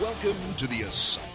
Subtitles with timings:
[0.00, 1.28] Welcome to the Asylum.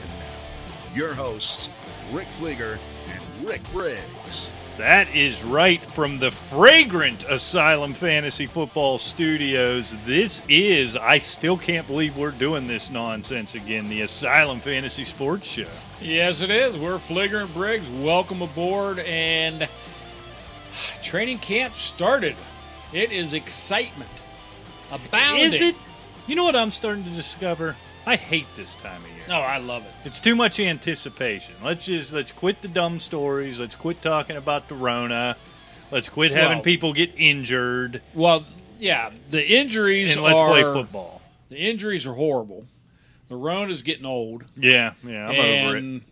[0.00, 1.68] And now, your hosts,
[2.12, 2.78] Rick Flieger
[3.08, 4.52] and Rick Briggs.
[4.76, 9.96] That is right from the fragrant Asylum Fantasy Football Studios.
[10.06, 15.48] This is, I still can't believe we're doing this nonsense again, the Asylum Fantasy Sports
[15.48, 15.66] Show.
[16.00, 16.78] Yes, it is.
[16.78, 17.88] We're Fligger and Briggs.
[17.88, 19.00] Welcome aboard.
[19.00, 19.68] And
[21.02, 22.36] training camp started.
[22.92, 24.10] It is excitement.
[24.92, 25.46] Abounding.
[25.46, 25.74] Is it?
[26.28, 27.74] You know what I'm starting to discover?
[28.04, 29.24] I hate this time of year.
[29.30, 29.90] Oh, I love it.
[30.04, 31.54] It's too much anticipation.
[31.64, 33.58] Let's just let's quit the dumb stories.
[33.58, 35.38] Let's quit talking about the Rona.
[35.90, 38.02] Let's quit having Well- people get injured.
[38.12, 38.44] Well,
[38.78, 41.22] yeah, the injuries And let's are play football.
[41.48, 42.66] The injuries are horrible.
[43.28, 44.44] The Rona's getting old.
[44.54, 46.02] Yeah, yeah, I'm and over it.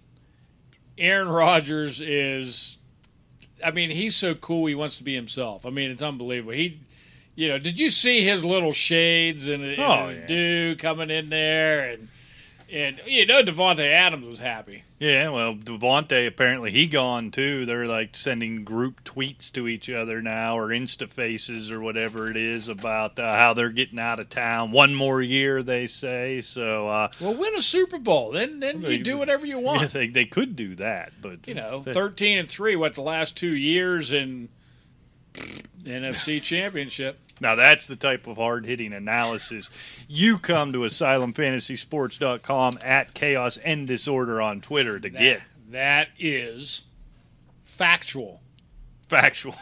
[0.98, 2.78] Aaron Rodgers is
[3.64, 5.66] I mean, he's so cool he wants to be himself.
[5.66, 6.52] I mean, it's unbelievable.
[6.52, 6.78] He
[7.36, 10.26] you know, did you see his little shades and, and Oh, his yeah.
[10.26, 12.08] do coming in there and
[12.72, 14.82] and you know Davante Adams was happy.
[14.98, 17.64] Yeah, well, Davante apparently he gone too.
[17.66, 22.36] They're like sending group tweets to each other now, or Insta faces, or whatever it
[22.36, 24.72] is about uh, how they're getting out of town.
[24.72, 26.40] One more year, they say.
[26.40, 29.82] So, uh, Well, win a Super Bowl, then then you do whatever you want.
[29.82, 32.74] yeah, they they could do that, but you know, thirteen and three.
[32.74, 34.48] What the last two years in
[35.82, 37.18] NFC Championship?
[37.40, 39.68] Now that's the type of hard hitting analysis
[40.08, 46.82] you come to AsylumFantasySports.com at Chaos and Disorder on Twitter to get That is
[47.62, 48.40] factual.
[49.08, 49.54] factual.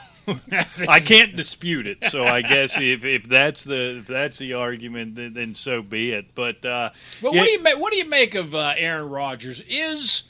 [0.88, 5.16] I can't dispute it, so I guess if, if that's the if that's the argument,
[5.16, 6.34] then, then so be it.
[6.34, 7.78] But uh, But what do you make?
[7.78, 9.60] What do you make of uh, Aaron Rodgers?
[9.68, 10.22] Is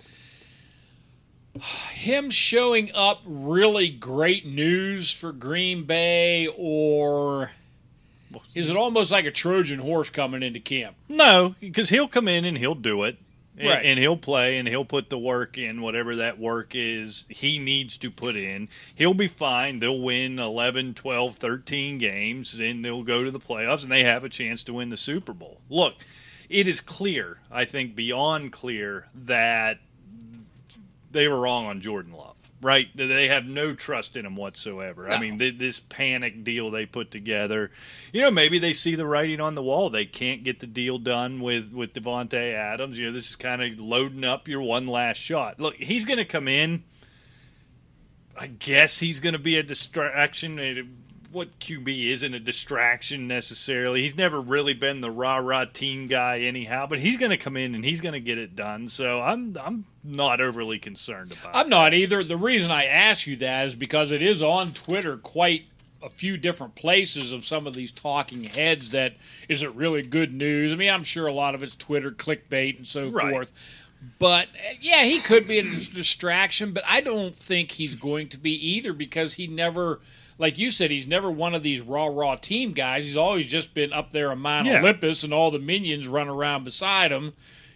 [1.93, 7.53] him showing up really great news for Green Bay, or
[8.55, 10.97] is it almost like a Trojan horse coming into camp?
[11.09, 13.19] no, because he'll come in and he'll do it.
[13.57, 13.85] And, Right.
[13.87, 17.97] and he'll play and he'll put the work in, whatever that work is he needs
[17.99, 18.69] to put in.
[18.97, 19.79] He'll be fine.
[19.79, 24.25] They'll win 11, 12, 13 games, and they'll go to the playoffs, and they have
[24.25, 25.61] a chance to win the Super Bowl.
[25.71, 25.95] Look,
[26.49, 29.79] it is clear, I think beyond clear, that
[31.15, 32.37] they were wrong on Jordan Love.
[32.61, 32.89] Right?
[32.95, 35.11] They have no trust in him whatsoever.
[35.11, 37.71] I mean, th- this panic deal they put together,
[38.11, 39.91] you know, maybe they see the writing on the wall.
[39.91, 42.97] They can't get the deal done with with Davante Adams.
[42.97, 45.61] You know, this is kind of loading up your one last shot.
[45.61, 46.85] Look, he's going to come in.
[48.35, 50.59] I guess he's going to be a distraction.
[51.35, 54.03] What QB isn't a distraction necessarily.
[54.03, 57.57] He's never really been the rah rah team guy anyhow, but he's going to come
[57.57, 58.89] in and he's going to get it done.
[58.89, 61.55] So I'm I'm not overly concerned about.
[61.55, 61.59] It.
[61.59, 62.23] I'm not either.
[62.25, 65.65] The reason I ask you that is because it is on Twitter quite
[66.03, 69.15] a few different places of some of these talking heads that
[69.49, 70.73] is it really good news?
[70.73, 73.33] I mean, I'm sure a lot of it's Twitter clickbait and so Right.
[73.33, 73.53] forth.
[74.19, 78.39] But uh, yeah, he could be a distraction, but I don't think he's going to
[78.39, 80.01] be either because he never
[80.39, 83.07] like you said, he's never one of these raw, raw team guys.
[83.07, 84.81] He's always just been up there on Mount Yeah.
[84.81, 87.33] Olympus, and all the minions run around beside him.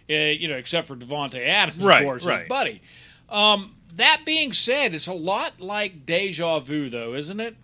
[0.09, 2.39] Uh, you know, except for Davante Adams, Right, of course, right.
[2.41, 2.81] his buddy.
[3.29, 7.55] Um, that being said, it's a lot like deja vu, though, isn't it?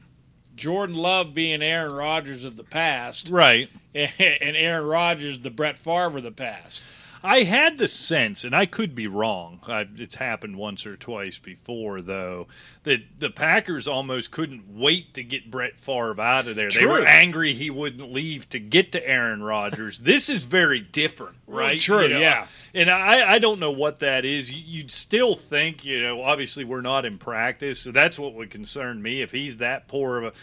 [0.56, 3.68] Jordan Love being Aaron Rodgers of the past, right.
[3.96, 4.12] and
[4.56, 6.84] Aaron Rodgers the Brett Favre of the past.
[7.26, 9.60] I had the sense, and I could be wrong.
[9.68, 12.48] I, it's happened once or twice before, though,
[12.84, 16.70] that the Packers almost couldn't wait to get Brett Favre out of there.
[16.70, 20.00] They were angry he wouldn't leave to get to Aaron Rodgers.
[20.00, 21.80] this is very different, right?
[21.80, 22.48] true, You know, yeah.
[22.74, 24.52] And I, I don't know what that is.
[24.52, 28.50] You- You'd still think, you know, obviously we're not in practice, so that's what would
[28.50, 30.34] concern me if he's that poor of a.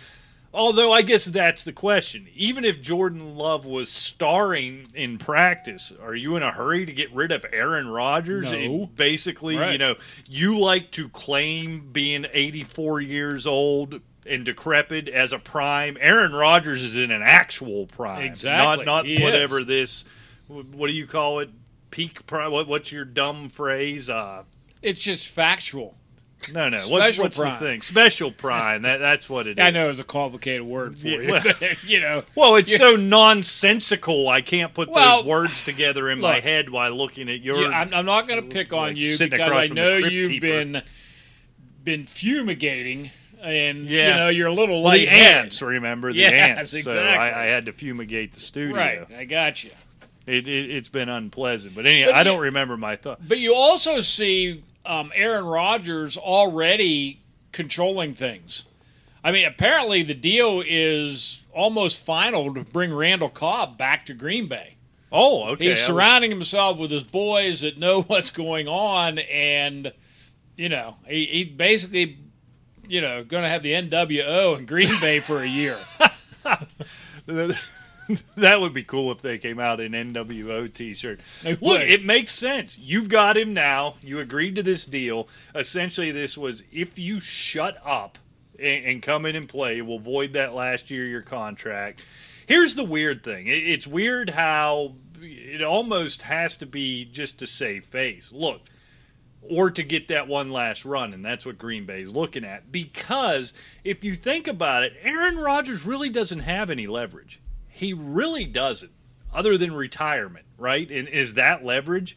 [0.55, 2.29] Although I guess that's the question.
[2.35, 7.13] Even if Jordan Love was starring in practice, are you in a hurry to get
[7.15, 8.53] rid of Aaron Rodgers?
[8.53, 8.91] No.
[8.95, 9.95] Basically, you know,
[10.29, 15.97] you like to claim being 84 years old and decrepit as a prime.
[16.01, 18.85] Aaron Rodgers is in an actual prime, Exactly.
[18.85, 19.67] Not not He whatever is.
[19.67, 20.05] this.
[20.49, 21.49] What do you call it?
[21.91, 22.53] Peak prime.
[22.53, 24.11] What, what's your dumb phrase?
[24.11, 24.43] Uh,
[24.83, 25.97] It's just factual.
[26.53, 26.79] No, no.
[26.89, 27.53] What, what's prime.
[27.55, 27.83] the thing?
[27.83, 28.83] Special prime.
[28.83, 29.65] That that's what it is.
[29.65, 31.33] I know it's a complicated word for Yeah, you.
[31.33, 34.29] well- you know, Well, it's so nonsensical.
[34.29, 37.63] I can't put Well, those words together in my head while looking at your.
[37.63, 40.83] Yeah, I'm, I'm not going to pick on you because I know you've been
[41.85, 43.11] been fumigating,
[43.43, 44.09] and Yeah.
[44.09, 45.61] you know you're a little well, the ants.
[45.63, 46.85] Remember the Yes, ants?
[46.85, 46.97] So.
[46.97, 48.77] I, I had to fumigate the studio.
[48.77, 49.71] Right, I got you.
[50.25, 53.27] It, it, it's been unpleasant, but anyway, But I don't remember my thought.
[53.27, 57.21] But you also see um, Aaron Rodgers already
[57.53, 58.65] controlling things.
[59.25, 64.49] I mean, apparently the deal is almost final to bring Randall Cobb back to Green
[64.49, 64.77] Bay.
[65.13, 65.69] Oh, okay.
[65.69, 69.93] He's surrounding himself with his boys that know what's going on, and
[70.57, 72.19] you know, he, he basically,
[72.89, 75.79] you know, going to have the NWO in Green Bay for a year.
[78.37, 81.21] that would be cool if they came out in NWO t-shirt.
[81.61, 82.79] Look, it makes sense.
[82.79, 83.95] You've got him now.
[84.03, 85.29] You agreed to this deal.
[85.55, 88.19] Essentially, this was if you shut up
[88.59, 92.01] and, and come in and play, we'll void that last year your contract.
[92.47, 93.47] Here's the weird thing.
[93.47, 98.33] It- It's weird how it almost has to be just to save face.
[98.33, 98.63] Look,
[99.41, 102.71] or to get that one last run, and that's what Green Bay's looking at.
[102.71, 103.53] Because
[103.85, 107.41] if you think about it, Aaron Rodgers really doesn't have any leverage.
[107.73, 108.93] He really doesn't,
[109.33, 110.89] other than retirement, right?
[110.91, 112.17] And is that leverage?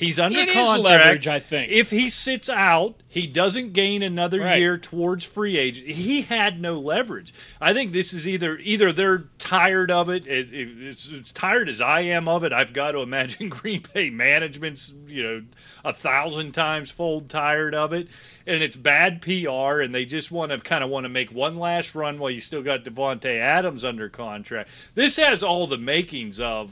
[0.00, 0.80] He's under It contract.
[0.82, 1.70] leverage, I think.
[1.70, 4.58] If he sits out, he doesn't gain another Right.
[4.58, 5.88] year towards free agent.
[5.88, 7.34] He had no leverage.
[7.60, 10.26] I think this is either either they're tired of it.
[10.26, 12.52] it, it it's, it's tired as I am of it.
[12.52, 15.42] I've got to imagine Green Bay management's you know
[15.84, 18.08] a thousand times fold tired of it,
[18.46, 19.80] and it's bad PR.
[19.82, 22.40] And they just want to kind of want to make one last run while you
[22.40, 24.70] still got Davante Adams under contract.
[24.94, 26.70] This has all the makings of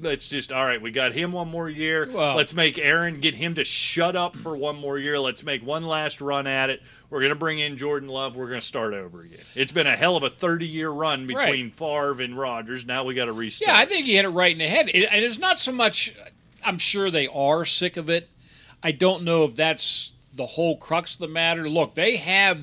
[0.00, 3.34] let's just all right we got him one more year Well- let's make aaron get
[3.34, 6.82] him to shut up for one more year let's make one last run at it
[7.10, 9.86] we're going to bring in jordan love we're going to start over again it's been
[9.86, 13.32] a hell of a 30 year run between Favre and Rodgers now we got to
[13.32, 14.88] restart Yeah, I think you hit it right in the head.
[14.92, 16.14] It, and it's not so much.
[16.64, 18.28] I'm sure they are sick of it.
[18.82, 21.68] I don't know if that's the whole crux of the matter.
[21.68, 22.58] Look, they have,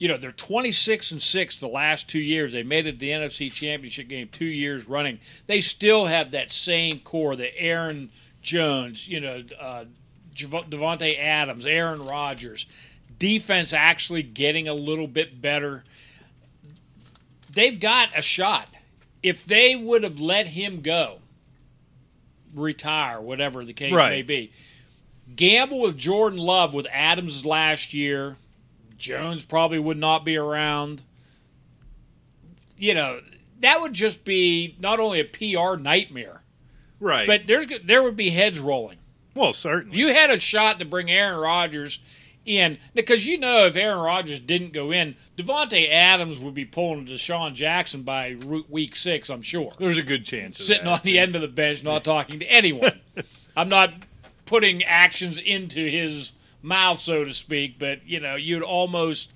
[0.00, 2.52] you know, they're 26 and six the last two years.
[2.52, 5.20] They made it to the NFC Championship game two years running.
[5.46, 8.10] They still have that same core, the Aaron
[8.42, 9.84] Jones, you know, uh,
[10.34, 12.66] Davante Adams, Aaron Rodgers.
[13.18, 15.84] Defense actually getting a little bit better
[17.52, 18.68] they've got a shot.
[19.22, 21.18] If they would have let him go,
[22.54, 24.10] retire, whatever the case Right.
[24.10, 24.52] may be,
[25.34, 28.36] gamble with Jordan Love with Adams last year,
[29.00, 31.02] Jones probably would not be around.
[32.76, 33.20] You know,
[33.60, 36.42] that would just be not only a PR nightmare,
[36.98, 38.98] right but there's there would be heads rolling.
[39.34, 41.98] well certainly You had a shot to bring Aaron Rodgers
[42.46, 47.06] in because you know if Aaron Rodgers didn't go in, Davante Adams would be pulling
[47.06, 48.36] DeSean Jackson by
[48.68, 49.28] week six.
[49.28, 50.92] I'm sure there's a good chance of sitting that.
[50.92, 53.00] on the end of the bench, not talking to anyone.
[53.56, 53.92] I'm not
[54.46, 56.32] putting actions into his
[56.62, 59.32] mouth, so to speak, but you know you'd almost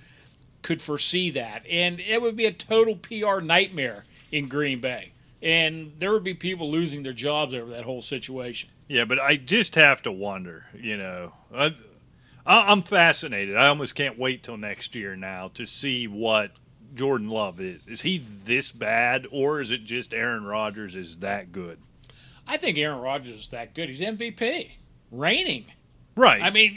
[0.63, 5.13] could foresee that, and it would be a total PR nightmare in Green Bay,
[5.43, 8.71] and there would be people losing their jobs over that whole situation.
[8.89, 10.67] Yeah, but I just have to wonder.
[10.75, 11.75] You know, I,
[12.47, 13.57] I'm fascinated.
[13.57, 16.53] I almost can't wait till next year now to see what
[16.95, 17.87] Jordan Love is.
[17.87, 21.79] Is he this bad, or is it just Aaron Rodgers is that good?
[22.47, 23.89] I think Aaron Rodgers is that good.
[23.89, 24.73] He's MVP,
[25.11, 25.67] reigning.
[26.17, 26.41] Right.
[26.43, 26.73] I mean,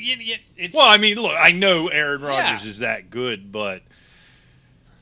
[0.58, 2.70] it, well, I mean, look, I know Aaron Rodgers Yeah.
[2.70, 3.82] is that good, but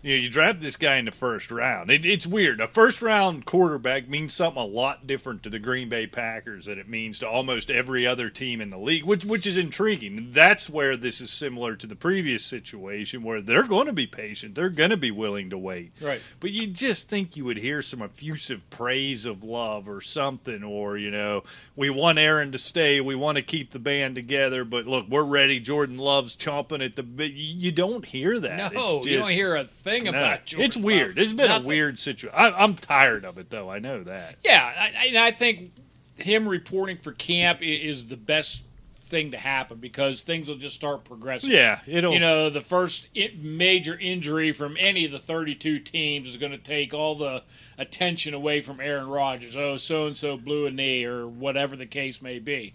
[0.06, 1.90] you know, you draft this guy in the first round.
[1.90, 2.62] It, it's weird.
[2.62, 6.78] A first round quarterback means something a lot different to the Green Bay Packers than
[6.78, 10.30] it means to almost every other team in the league, which which is intriguing.
[10.31, 14.54] That's where this is similar to the previous situation, where they're going to be patient.
[14.54, 15.94] They're going to be willing to wait.
[16.00, 16.21] Right.
[16.40, 20.97] But you just think you would hear some effusive praise of love or something, or
[20.97, 21.44] you know,
[21.76, 25.24] we want Aaron to stay, we want to keep the band together, but look, we're
[25.24, 25.59] ready.
[25.59, 27.31] Jordan loves chomping at the bit.
[27.31, 28.71] You don't hear that.
[28.74, 30.11] no, It's you don't hear a thing no.
[30.11, 31.18] about Jordan It's weird.
[31.18, 31.66] It's been Nothing.
[31.66, 32.37] a weird situation.
[32.37, 33.69] I'm tired of it, though.
[33.69, 34.35] I know that.
[34.44, 35.71] Yeah, I, I, I think
[36.18, 38.64] him reporting for camp is the best
[39.06, 41.52] thing to happen because things will just start progressing.
[41.52, 42.14] Yeah, it'll.
[42.14, 46.57] You know, the first major injury from any of the 32 teams is going to
[46.57, 47.44] take all the
[47.78, 49.56] attention away from Aaron Rodgers.
[49.56, 52.73] Oh, so and so blew a knee or whatever the case may be.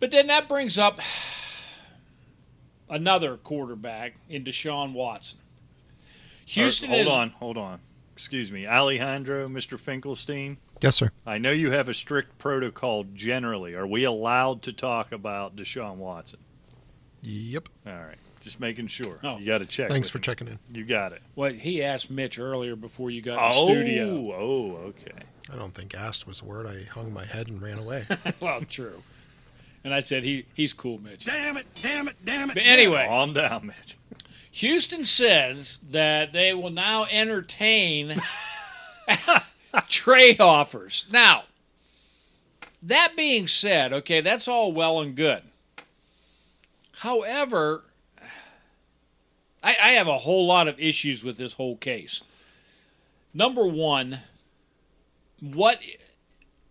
[0.00, 0.98] But then that brings up
[2.88, 5.38] another quarterback in Deshaun Watson.
[6.54, 7.80] Houston hold is on, hold on.
[8.14, 9.78] Excuse me, Alejandro, Mr.
[9.78, 10.58] Finkelstein.
[10.80, 11.10] Yes, sir.
[11.26, 13.74] I know you have a strict protocol generally.
[13.74, 16.40] Are we allowed to talk about Deshaun Watson?
[17.22, 17.68] Yep.
[17.86, 19.18] All right, just making sure.
[19.22, 19.38] Oh.
[19.38, 19.88] You got to check.
[19.88, 20.22] Thanks for me.
[20.22, 20.58] checking in.
[20.72, 21.22] You got it.
[21.36, 24.08] Well, he asked Mitch earlier before you got in Oh, the studio.
[24.08, 25.24] Oh, oh, okay.
[25.52, 26.66] I don't think asked was the word.
[26.66, 28.04] I hung my head and ran away.
[28.40, 29.02] well, true.
[29.84, 31.24] And I said he he's cool, Mitch.
[31.24, 32.54] Damn it, damn it, damn it.
[32.54, 33.96] But anyway, Calm down, Mitch.
[34.52, 38.20] Houston says that they will now entertain
[39.88, 41.06] trade offers.
[41.10, 41.44] Now,
[42.82, 45.42] that being said, okay, that's all well and good.
[46.96, 47.84] However,
[49.62, 52.22] I, I have a whole lot of issues with this whole case.
[53.32, 54.20] Number one,
[55.40, 55.80] what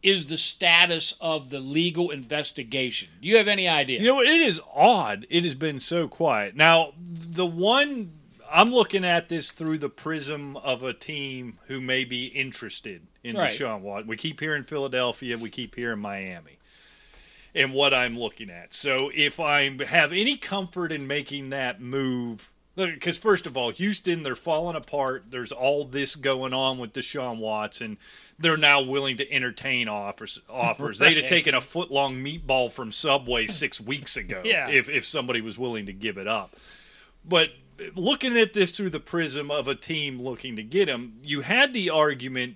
[0.03, 3.09] is the status of the legal investigation?
[3.21, 3.99] Do you have any idea?
[3.99, 5.27] You know, it is odd.
[5.29, 6.55] It has been so quiet.
[6.55, 8.11] Now, the one
[8.51, 13.37] I'm looking at this through the prism of a team who may be interested in
[13.37, 13.51] Right.
[13.51, 14.07] Deshaun Watson.
[14.07, 16.57] We keep hearing Philadelphia, we keep hearing Miami.
[17.55, 18.73] And what I'm looking at.
[18.73, 24.23] So if I have any comfort in making that move, because first of all, Houston,
[24.23, 25.25] they're falling apart.
[25.29, 27.97] There's all this going on with Deshaun Watson.
[28.39, 30.39] They're now willing to entertain offers.
[30.49, 30.99] Offers.
[30.99, 34.69] They'd have taken a foot long meatball from Subway six weeks ago Yeah.
[34.69, 36.55] if if somebody was willing to give it up.
[37.23, 37.49] But
[37.95, 41.73] looking at this through the prism of a team looking to get him, you had
[41.73, 42.55] the argument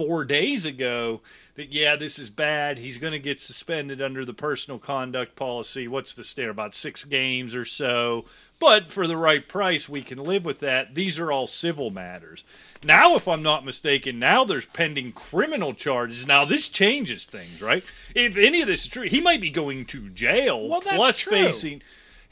[0.00, 1.20] four days ago
[1.56, 2.78] that yeah, this is bad.
[2.78, 5.86] He's going to get suspended under the personal conduct policy.
[5.86, 6.52] What's the standard?
[6.52, 8.24] About six games or so.
[8.58, 10.94] But for the right price, we can live with that.
[10.94, 12.44] These are all civil matters.
[12.82, 16.26] Now, if I'm not mistaken, now there's pending criminal charges.
[16.26, 17.84] Now this changes things, right?
[18.14, 20.66] If any of this is true, he might be going to jail.
[20.66, 21.32] Well, that's plus true.
[21.32, 21.82] facing.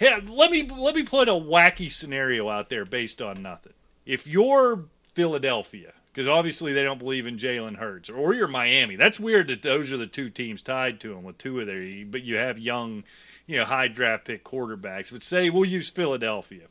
[0.01, 3.75] Yeah, let me let me put a wacky scenario out there based on nothing.
[4.07, 9.21] If you're Philadelphia, because obviously they don't believe in Jalen Hurts, or you're Miami, that's
[9.21, 12.05] weird that those are the two teams tied to him with two of their.
[12.07, 13.05] But you have young,
[13.47, 15.13] you know, high draft pick quarterbacks.
[15.13, 16.67] But say we'll use Philadelphia.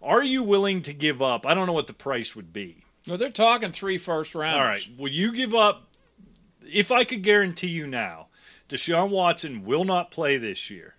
[0.00, 1.44] Are you willing to give up?
[1.44, 2.84] I don't know what the price would be.
[3.06, 4.58] well, they're talking three first rounders.
[4.58, 4.98] All right.
[4.98, 5.86] Will you give up?
[6.66, 8.28] If I could guarantee you now,
[8.70, 10.94] Deshaun Watson will not play this year.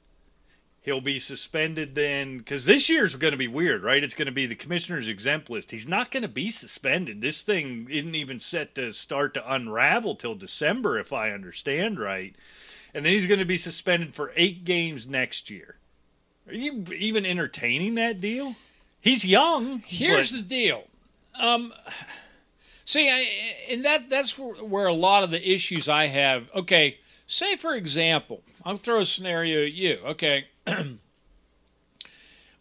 [0.90, 4.04] He'll be suspended then because this year's going to be weird, right?
[4.04, 5.70] It's going to be the commissioner's exempt list.
[5.70, 7.22] He's not going to be suspended.
[7.22, 12.36] This thing isn't even set to start to unravel till December, if I understand right.
[12.92, 15.76] And then he's going to be suspended for eight games next year.
[16.48, 18.56] Are you even entertaining that deal?
[19.00, 19.84] He's young.
[19.86, 20.86] Here's but- the deal.
[21.40, 21.72] Um,
[22.84, 23.28] see, I,
[23.70, 26.50] and that that's where, where a lot of the issues I have.
[26.56, 30.00] Okay, say for example, I'll throw a scenario at you.
[30.04, 30.48] Okay,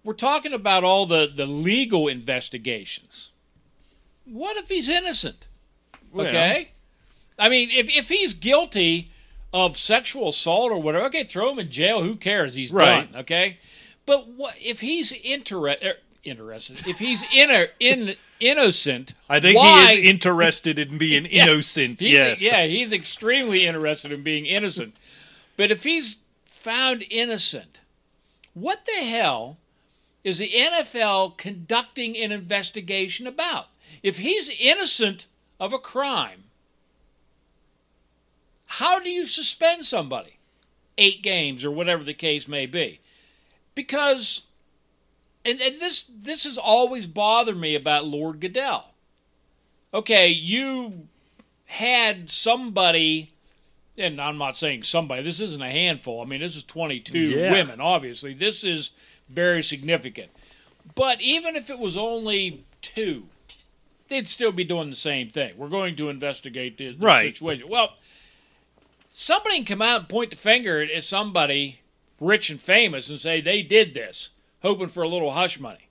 [0.04, 3.32] we're talking about all the the legal investigations.
[4.24, 5.46] What if he's innocent?
[6.16, 6.70] Okay,
[7.38, 9.10] I mean, if if he's guilty
[9.52, 12.02] of sexual assault or whatever, okay, throw him in jail.
[12.02, 12.54] Who cares?
[12.54, 13.10] He's Right.
[13.12, 13.20] done.
[13.22, 13.58] Okay,
[14.06, 16.86] but what if he's inter- er, interested?
[16.86, 21.44] If he's in, in innocent, I think why, he is interested in being Yeah.
[21.46, 22.02] innocent.
[22.02, 22.42] Yes.
[22.42, 24.94] yeah, he's extremely interested in being innocent.
[25.56, 27.77] But if he's found innocent,
[28.54, 29.58] what the hell
[30.24, 33.68] is the NFL conducting an investigation about?
[34.02, 35.26] If he's innocent
[35.58, 36.44] of a crime,
[38.66, 40.38] how do you suspend somebody?
[40.98, 43.00] Eight games or whatever the case may be.
[43.74, 44.42] Because
[45.44, 48.92] and, and this this has always bothered me about Lord Goodell.
[49.94, 51.08] Okay, you
[51.66, 53.32] had somebody
[53.98, 56.22] and I'm not saying somebody, this isn't a handful.
[56.22, 57.52] I mean, this is 22 Yeah.
[57.52, 58.32] women, obviously.
[58.34, 58.90] This is
[59.28, 60.30] very significant.
[60.94, 63.26] But even if it was only two,
[64.08, 65.54] they'd still be doing the same thing.
[65.56, 67.34] We're going to investigate the, the Right.
[67.34, 67.68] situation.
[67.68, 67.94] Well,
[69.10, 71.80] somebody can come out and point the finger at somebody
[72.20, 74.30] rich and famous and say they did this,
[74.62, 75.88] hoping for a little hush money.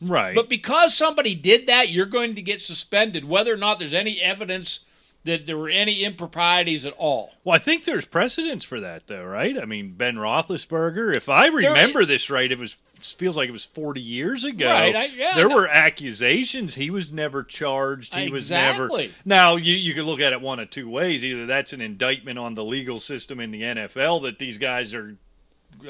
[0.00, 0.34] Right.
[0.34, 4.20] But because somebody did that, you're going to get suspended, whether or not there's any
[4.20, 4.80] evidence
[5.26, 7.34] that there were any improprieties at all.
[7.44, 9.56] well, I think there's precedence for that, though, right?
[9.60, 11.14] I mean, Ben Roethlisberger.
[11.14, 14.68] If I remember this right, it was feels like it was 40 years ago.
[14.68, 15.54] Right, I- yeah, there no.
[15.56, 16.74] were accusations.
[16.74, 18.14] He was never charged.
[18.14, 18.88] He was never.
[19.24, 21.24] Now you you can look at it one of two ways.
[21.24, 25.16] Either that's an indictment on the legal system in the NFL that these guys are.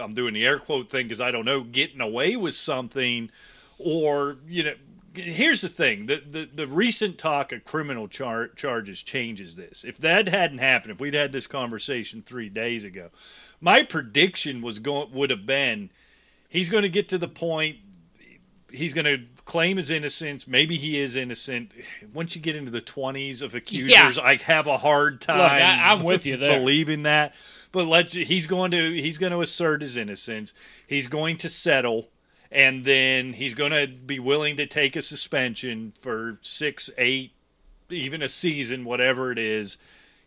[0.00, 3.30] I'm doing the air quote thing because I don't know, getting away with something,
[3.78, 4.74] or you know.
[5.16, 9.84] Here's the thing: the, the the recent talk of criminal char- charges changes this.
[9.84, 13.10] If that hadn't happened, if we'd had this conversation three days ago,
[13.60, 15.90] my prediction was going would have been
[16.48, 17.76] he's going to get to the point
[18.70, 20.46] he's going to claim his innocence.
[20.48, 21.70] Maybe he is innocent.
[22.12, 25.38] Once you get into the twenties of accusers, I have a hard time.
[25.62, 26.58] I- I'm with you there.
[26.58, 27.34] Believing that,
[27.72, 28.12] but let's.
[28.12, 30.52] He's going to he's going to assert his innocence.
[30.86, 32.08] He's going to settle,
[32.50, 37.32] and then he's going to be willing to take a suspension for six, eight,
[37.90, 39.78] even a season, whatever it is.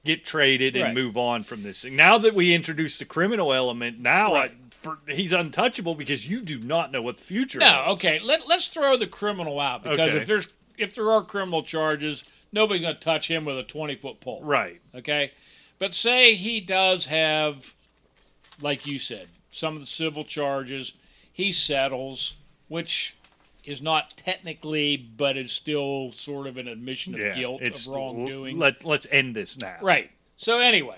[0.05, 0.93] Get traded and Right.
[0.93, 1.95] move on from this thing.
[1.95, 4.51] Now that we introduce the criminal element, now Right.
[4.51, 7.59] I, for, he's untouchable because you do not know what the future.
[7.59, 8.01] No, holds.
[8.01, 8.19] okay.
[8.19, 10.17] Let, let's throw the criminal out because Okay.
[10.17, 10.47] if there's
[10.77, 12.23] if there are criminal charges,
[12.53, 14.41] nobody's going to touch him with a 20 foot pole.
[14.41, 14.79] Right.
[14.95, 15.33] Okay.
[15.77, 17.75] But say he does have,
[18.61, 20.93] like you said, some of the civil charges.
[21.39, 22.35] He settles,
[22.67, 23.15] which
[23.63, 27.33] is not technically, but is still sort of an admission of Yeah.
[27.33, 28.59] guilt it's of wrongdoing.
[28.59, 29.77] Let Let's end this now.
[29.81, 30.11] Right.
[30.35, 30.97] So anyway,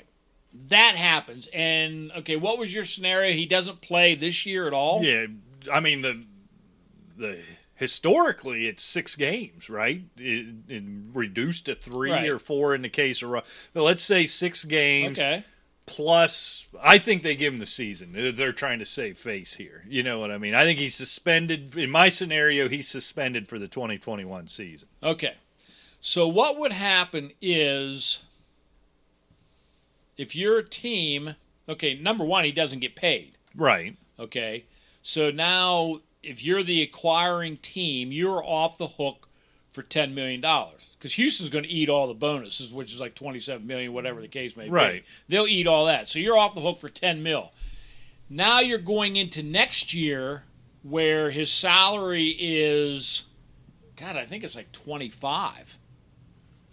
[0.69, 3.33] that happens, and okay, what was your scenario?
[3.33, 5.03] He doesn't play this year at all.
[5.03, 5.27] Yeah,
[5.71, 6.23] I mean the
[7.15, 7.37] the
[7.75, 10.01] historically it's six games, right?
[10.17, 10.83] It, it
[11.13, 12.27] reduced to three Right.
[12.29, 13.29] or four in the case of
[13.75, 15.43] let's say six games Okay.
[15.85, 16.67] Plus.
[16.81, 18.11] I think they give him the season.
[18.13, 19.85] They're- trying to save face here.
[19.87, 20.53] You know what I mean?
[20.53, 21.75] I think he's suspended.
[21.77, 24.87] In my scenario, he's suspended for the 2021 season.
[25.01, 25.35] Okay.
[25.99, 28.21] So what would happen is
[30.17, 31.35] if you're a team,
[31.69, 33.37] okay, number one, he doesn't get paid.
[33.55, 33.97] Right.
[34.19, 34.65] Okay.
[35.01, 39.27] So now if you're the acquiring team, you're off the hook
[39.71, 40.87] for ten million dollars.
[40.97, 44.27] Because Houston's going to eat all the bonuses, which is like twenty-seven million, whatever the
[44.27, 44.69] case may be.
[44.69, 45.05] Right.
[45.27, 46.07] They'll eat all that.
[46.07, 47.51] So you're off the hook for ten mil.
[48.29, 50.43] Now you're going into next year
[50.83, 53.23] where his salary is
[53.95, 55.77] God, I think it's like twenty-five.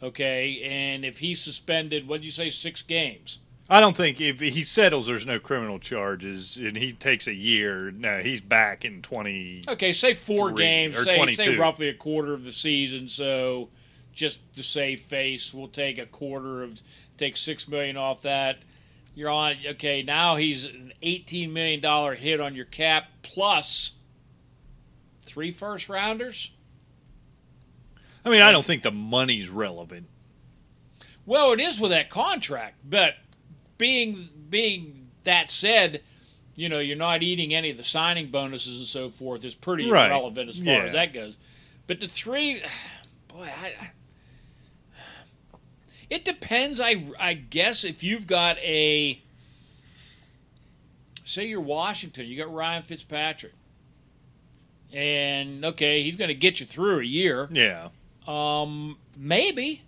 [0.03, 3.41] Okay, and if he's suspended, what did you say, six games?
[3.71, 7.91] I don't think if he settles, there's no criminal charges, and he takes a year.
[7.91, 9.63] No, he's back in 20.
[9.69, 13.09] Okay, say four games, or say, say roughly a quarter of the season.
[13.09, 13.69] So,
[14.15, 16.81] just to save face, we'll take a quarter of
[17.19, 18.61] take six million off that.
[19.15, 20.03] You're on okay.
[20.03, 23.93] Now he's an eighteen million dollar hit on your cap plus
[25.23, 26.53] three first rounders.
[28.25, 30.09] I mean, I don't think the money's relevant.
[31.27, 33.15] Well, it is with that contract, but
[33.79, 36.03] being being that said,
[36.57, 39.89] you know, you're not eating any of the signing bonuses and so forth is pretty
[39.91, 40.07] Right.
[40.11, 40.85] irrelevant as far Yeah.
[40.85, 41.37] as that goes.
[41.87, 42.61] But the three,
[43.29, 43.91] boy, I, I-
[46.11, 46.81] it depends.
[46.81, 49.21] I I guess if you've got a,
[51.25, 53.53] say you're Washington, you got Ryan Fitzpatrick,
[54.93, 57.49] and okay, he's going to get you through a year.
[57.53, 57.89] Yeah.
[58.27, 59.83] Um, maybe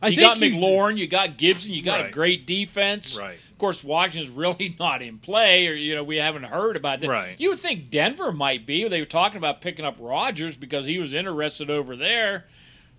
[0.00, 3.18] I you got you- McLaurin, you got Gibson, you got a great defense.
[3.18, 3.34] Right.
[3.36, 7.08] Of course, Washington's really not in play, or you know we haven't heard about that.
[7.08, 7.34] Right.
[7.38, 8.86] You would think Denver might be.
[8.88, 12.46] They were talking about picking up Rodgers because he was interested over there.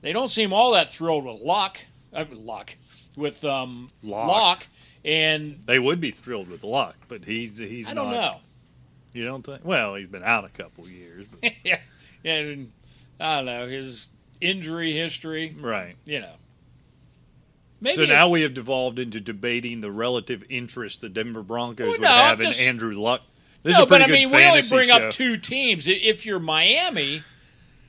[0.02, 1.80] They don't seem all that thrilled with Luck.
[2.14, 2.76] Uh, Luck
[3.16, 4.28] with um, Lock.
[4.28, 4.68] Lock.
[5.06, 8.20] and They would be thrilled with luck, but he's he's I don't not.
[8.22, 8.38] know.
[9.14, 9.64] You don't think?
[9.64, 11.80] Well, he's been out a couple years, but, yeah,
[12.26, 12.72] and
[13.20, 14.10] I don't know his
[14.42, 15.56] injury history.
[15.60, 15.96] right.
[16.06, 16.34] You know,
[17.82, 21.92] maybe so now we have devolved into debating the relative interest the Denver Broncos Well,
[21.94, 23.22] would no, have I'm in Andrew Luck.
[23.64, 24.96] This no, is a pretty but I mean, we only bring show.
[25.08, 25.86] up two teams.
[25.88, 27.24] If you're Miami,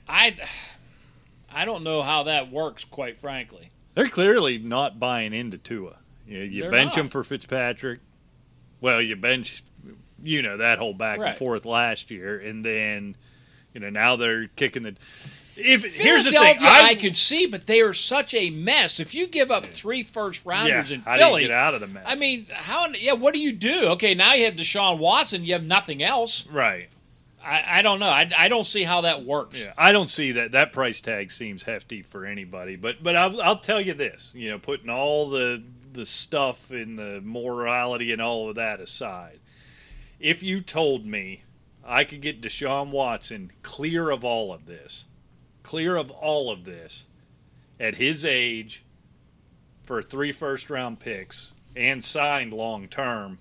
[0.08, 0.36] I,
[1.52, 2.84] I don't know how that works.
[2.84, 5.96] Quite frankly, They're clearly not buying into Tua.
[6.26, 7.04] You, you They're bench not.
[7.04, 8.00] him for Fitzpatrick.
[8.80, 9.62] Well, you bench,
[10.22, 11.28] you know, that whole back Right.
[11.30, 13.14] and forth last year, and then,
[13.74, 14.94] you know, now they're kicking the.
[15.56, 19.00] If here's the thing, I, could see, but they are such a mess.
[19.00, 21.80] If you give up three first yeah, rounders in do you Philly, get out of
[21.80, 22.04] the mess?
[22.06, 22.88] I mean, how?
[22.88, 23.88] Yeah, what do you do?
[23.90, 25.44] Okay, now you have Deshaun Watson.
[25.44, 26.46] You have nothing else.
[26.46, 26.88] right?
[27.42, 28.08] I, I don't know.
[28.08, 29.58] I, I don't see how that works.
[29.58, 30.52] Yeah, I don't see that.
[30.52, 32.76] That price tag seems hefty for anybody.
[32.76, 34.32] But but I'll, I'll tell you this.
[34.34, 39.40] You know, putting all the the stuff and the morality and all of that aside,
[40.18, 41.42] if you told me
[41.84, 45.06] I could get Deshaun Watson clear of all of this,
[45.70, 47.04] clear of all of this,
[47.78, 48.82] at his age,
[49.84, 53.38] for three first round picks and signed long term,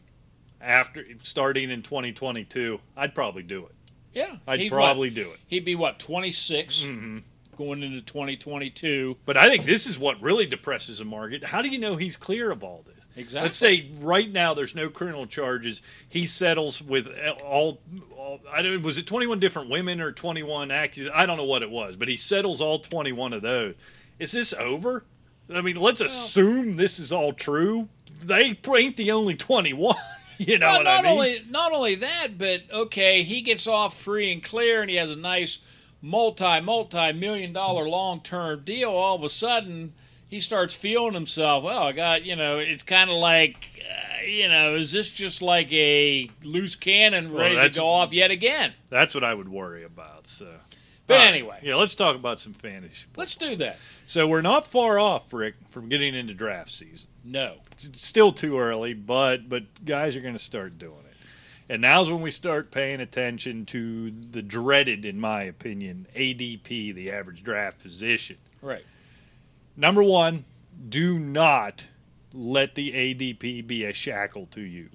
[0.61, 3.73] after starting in 2022, I'd probably do it.
[4.13, 5.39] Yeah, I'd probably what, do it.
[5.47, 7.17] He'd be what 26 Mm-hmm.
[7.59, 9.17] Going into 2022.
[9.25, 11.43] But I think this is what really depresses the market.
[11.43, 13.05] How do you know he's clear of all this?
[13.17, 13.47] Exactly.
[13.47, 15.81] Let's say right now there's no criminal charges.
[16.07, 17.07] He settles with
[17.43, 17.81] all.
[18.15, 18.81] all I don't.
[18.81, 21.13] Was it 21 different women or 21 accusations?
[21.13, 23.75] I don't know what it was, but he settles all 21 of those.
[24.19, 25.03] Is this over?
[25.53, 27.89] I mean, let's assume this is all true.
[28.23, 29.95] They ain't the only 21.
[30.37, 31.11] you know well, what not I mean?
[31.11, 35.11] only not only that, but okay, he gets off free and clear, and he has
[35.11, 35.59] a nice
[36.01, 38.89] multi multi million dollar long term deal.
[38.91, 39.93] All of a sudden,
[40.27, 41.63] he starts feeling himself.
[41.63, 45.41] Well, I got you know, it's kind of like uh, you know, is this just
[45.41, 48.73] like a loose cannon Well, ready to go off yet again?
[48.89, 50.27] That's what I would worry about.
[50.27, 50.47] So,
[51.07, 51.27] But right.
[51.27, 51.59] anyway.
[51.63, 53.05] yeah, let's talk about some fantasy.
[53.15, 53.77] Let's do that.
[54.07, 57.09] So we're not far off, Rick, from getting into draft season.
[57.23, 60.98] No, it's still too early, but but guys are going to start doing.
[61.69, 67.11] And now's when we start paying attention to the dreaded, in my opinion, ADP, the
[67.11, 68.37] average draft position.
[68.61, 68.83] right.
[69.77, 70.43] Number one,
[70.89, 71.87] do not
[72.33, 74.89] let the ADP be a shackle to you.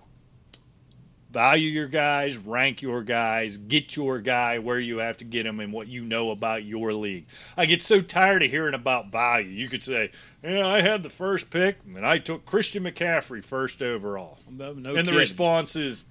[1.30, 5.58] value your guys, rank your guys, get your guy where you have to get him
[5.60, 7.26] and what you know about your league.
[7.56, 9.48] I get so tired of hearing about value.
[9.48, 10.10] You could say,
[10.44, 14.84] "Yeah, I had the first pick and I took Christian McCaffrey first overall." No and
[14.84, 15.06] kidding.
[15.06, 16.04] the response is,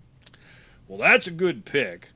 [0.87, 2.09] "Well, that's a good pick."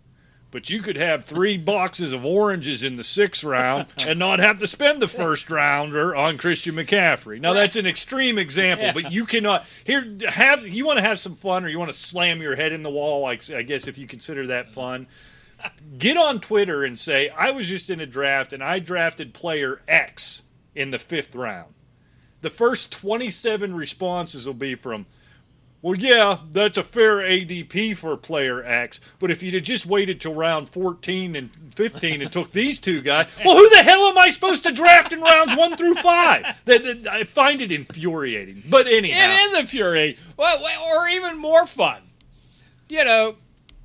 [0.49, 4.57] But you could have three boxes of oranges in the sixth round and not have
[4.59, 7.41] to spend the first rounder on Christian McCaffrey.
[7.41, 11.35] Now that's an extreme example, but you cannot here have you want to have some
[11.35, 13.21] fun or you want to slam your head in the wall.
[13.21, 15.07] Like I guess if you consider that fun,
[15.97, 19.81] get on Twitter and say I was just in a draft and I drafted player
[19.85, 20.43] X
[20.75, 21.73] in the fifth round.
[22.39, 25.07] The first twenty-seven responses will be from
[25.81, 28.99] well, yeah, that's a fair ADP for player X.
[29.19, 33.27] But if you'd just waited till round 14 and 15 and took these two guys,
[33.45, 36.45] well, who the hell am I supposed to draft in rounds one through five?
[36.67, 38.63] I find it infuriating.
[38.69, 40.21] But anyhow, It is infuriating.
[40.35, 40.59] Well,
[40.91, 42.01] or even more fun.
[42.89, 43.35] You know,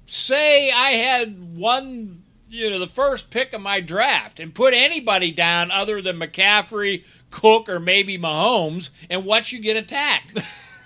[0.07, 5.31] say I had one, you know, the first pick of my draft and put anybody
[5.31, 10.42] down other than McCaffrey, Cook, or maybe Mahomes, and watch you get attacked.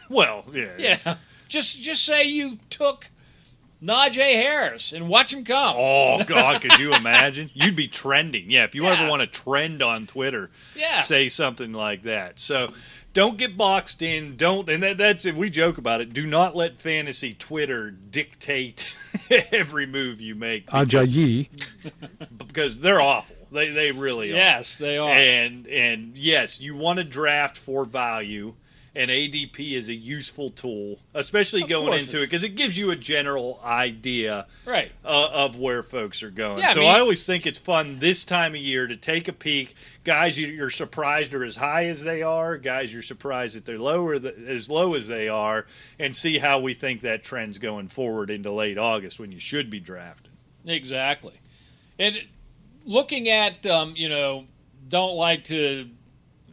[0.09, 1.16] Well, yeah, yeah.
[1.49, 3.11] Just just say you took
[3.83, 5.75] Najee Harris and watch him come.
[5.79, 7.51] Oh God, could you imagine?
[7.55, 8.51] You'd be trending.
[8.51, 11.01] Yeah, if you ever want to trend on Twitter, Yeah.
[11.03, 12.40] say something like that.
[12.40, 12.73] So
[13.12, 14.37] don't get boxed in.
[14.37, 16.12] Don't and that, that's if we joke about it.
[16.12, 18.87] Do not let fantasy Twitter dictate
[19.53, 21.49] every move you make Ajayi.
[22.37, 23.37] because they're awful.
[23.53, 24.37] They they really are.
[24.37, 25.11] Yes, they are.
[25.12, 28.55] And and yes, you want to draft for value.
[28.97, 32.97] And ADP is a useful tool, especially going into it, because it gives you a
[32.97, 34.91] general idea right.
[35.05, 36.61] uh, of where folks are going.
[36.61, 39.29] Yeah, I so mean- I always think it's fun this time of year to take
[39.29, 39.75] a peek.
[40.03, 42.57] Guys, you- you're surprised are as high as they are.
[42.57, 45.67] Guys, you're surprised that they're lower th- as low as they are,
[45.99, 49.69] and see how we think that trend's going forward into late August when you should
[49.69, 50.33] be drafting.
[50.65, 51.35] Exactly.
[51.99, 52.17] And
[52.87, 54.47] looking at, um, you know,
[54.89, 55.91] don't like to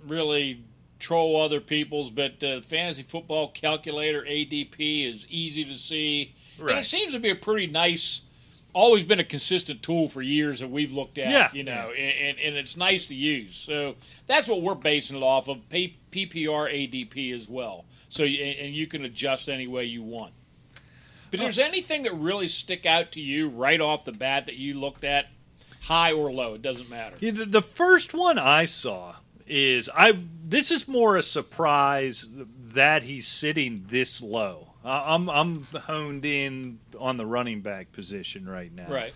[0.06, 0.60] really
[1.04, 6.34] troll other people's, but uh, fantasy football calculator ADP is easy to see.
[6.58, 8.22] And it seems to be a pretty nice,
[8.74, 11.50] always been a consistent tool for years that we've looked at, Yeah.
[11.54, 13.56] you know, and, and it's nice to use.
[13.56, 13.96] So
[14.28, 17.84] that's what we're basing it off of, PPR ADP as well.
[18.08, 20.34] So, and you can adjust any way you want.
[21.32, 21.48] But Oh.
[21.48, 25.04] is anything that really stick out to you right off the bat that you looked
[25.04, 25.28] at,
[25.82, 26.54] high or low?
[26.54, 27.18] It doesn't matter.
[27.20, 29.16] Yeah, the, the first one I saw
[29.48, 30.18] is I.
[30.46, 32.28] This is more a surprise
[32.74, 34.70] that he's sitting this low.
[34.84, 38.88] I- I'm I'm honed in on the running back position right now.
[38.90, 39.14] Right.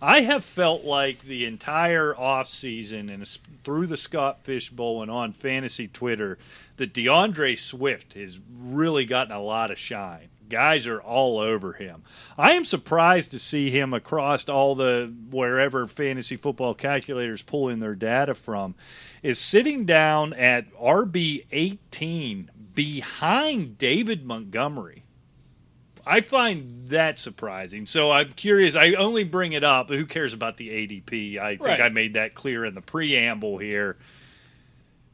[0.00, 3.26] I have felt like the entire offseason and
[3.64, 6.38] through the Scott Fish Bowl and on fantasy Twitter
[6.76, 10.28] that D'Andre Swift has really gotten a lot of shine.
[10.48, 12.02] Guys are all over him.
[12.36, 17.94] I am surprised to see him across all the wherever fantasy football calculators pulling their
[17.94, 18.74] data from
[19.22, 25.04] is sitting down at RB 18 behind David Montgomery.
[26.06, 27.84] I find that surprising.
[27.84, 28.74] So I'm curious.
[28.76, 29.90] I only bring it up.
[29.90, 31.38] Who cares about the ADP?
[31.38, 31.80] I think Right.
[31.82, 33.96] I made that clear in the preamble here.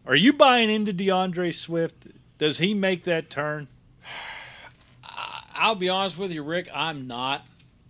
[0.06, 2.06] Are you buying into D'Andre Swift?
[2.38, 3.66] Does he make that turn?
[5.54, 6.68] I'll be honest with you, Rick.
[6.74, 7.46] I'm not.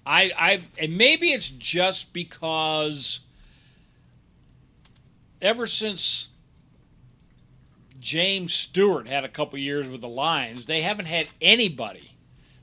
[0.06, 3.20] I, I, and maybe it's just because
[5.40, 6.30] ever since
[8.00, 12.12] James Stewart had a couple years with the Lions, they haven't had anybody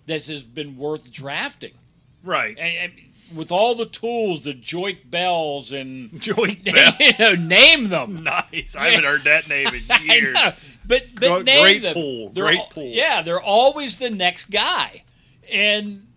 [0.06, 1.74] that has been worth drafting.
[2.24, 2.58] Right.
[2.60, 2.94] And, and
[3.36, 6.94] with all the tools, the Joique Bells, and Joy Bell.
[7.00, 8.24] you know, name them.
[8.24, 8.76] nice.
[8.78, 10.38] I haven't heard that name in years.
[10.86, 11.94] But but name great them.
[11.94, 12.92] pool, They're great al- pool.
[12.92, 15.04] Yeah, they're always the next guy,
[15.52, 16.08] and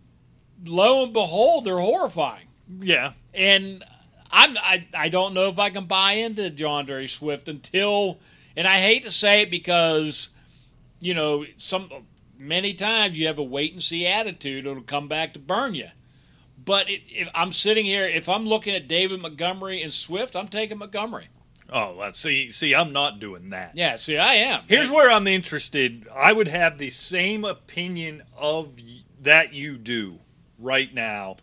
[0.65, 2.47] lo and behold, they're horrifying.
[2.81, 3.13] Yeah.
[3.33, 3.85] And
[4.31, 8.19] I'm I, I don't know if I can buy into John Derry Swift until,
[8.57, 10.31] and I hate to say it because,
[11.01, 11.91] you know, some
[12.39, 14.67] many times you have a wait and see attitude.
[14.67, 15.89] It'll come back to burn you.
[16.65, 20.49] But it, if I'm sitting here, if I'm looking at David Montgomery and Swift, I'm
[20.49, 21.29] taking Montgomery.
[21.77, 22.53] Oh, let's see.
[22.53, 23.73] See, I'm not doing that.
[23.75, 24.63] Yeah, see, I am.
[24.69, 26.07] Here's where I'm interested.
[26.15, 30.21] I would have the same opinion of y- that you do
[30.57, 31.37] right now,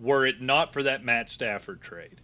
[0.00, 2.20] were it not for that Matt Stafford trade.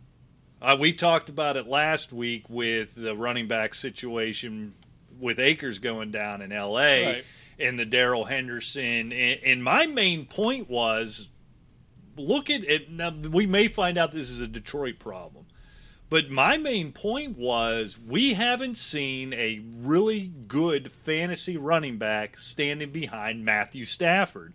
[0.61, 4.75] Uh, we talked about it last week with the running back situation
[5.21, 7.07] with Akers going down in L.A.
[7.07, 7.25] Right.
[7.61, 9.13] and the Darrell Henderson.
[9.13, 11.29] And, and my main point was,
[12.17, 12.91] look at it.
[12.91, 15.47] Now we may find out this is a Detroit problem.
[16.11, 22.91] But my main point was we haven't seen a really good fantasy running back standing
[22.91, 24.55] behind Matthew Stafford.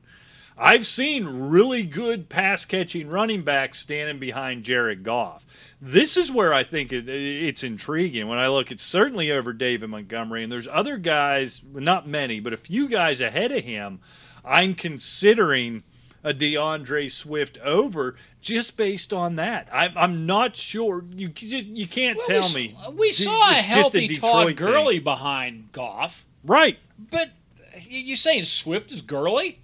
[0.57, 5.45] I've seen really good pass catching running backs standing behind Jared Goff.
[5.81, 8.71] This is where I think it, it's intriguing when I look.
[8.71, 13.19] It's certainly over David Montgomery, and there's other guys, not many, but a few guys
[13.19, 13.99] ahead of him.
[14.45, 15.83] I'm considering
[16.23, 19.67] a D'Andre Swift over just based on that.
[19.71, 21.03] I'm, I'm not sure.
[21.13, 22.77] You just you can't Well, tell we, me.
[22.97, 25.03] We saw a It's just healthy Detroit Todd thing.
[25.03, 26.77] Behind Goff, right?
[27.11, 27.27] but
[27.75, 29.59] uh, you you saying Swift is Gurley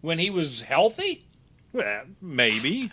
[0.00, 1.24] when he was healthy?
[1.72, 2.90] Well, maybe